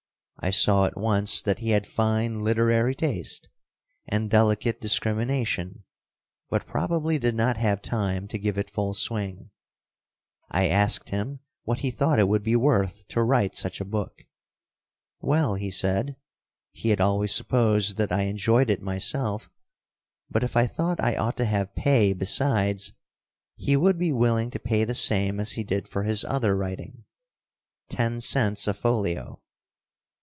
[0.43, 3.47] I saw at once that he had fine literary taste
[4.07, 5.83] and delicate discrimination,
[6.49, 9.51] but probably did not have time to give it full swing.
[10.49, 14.25] I asked him what he thought it would be worth to write such a book.
[15.19, 16.15] "Well," he said,
[16.71, 19.47] he had always supposed that I enjoyed it myself,
[20.27, 22.93] but if I thought I ought to have pay besides,
[23.57, 27.03] he would be willing to pay the same as he did for his other writing
[27.89, 29.39] ten cents a folio.